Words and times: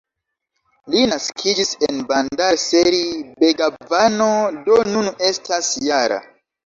Li 0.93 1.01
naskiĝis 1.09 1.73
en 1.87 1.99
Bandar-Seri-Begavano, 2.11 4.31
do 4.71 4.79
nun 4.95 5.11
estas 5.29 5.71
-jara. 5.77 6.19